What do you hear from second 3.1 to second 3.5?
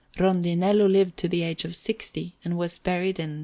in S.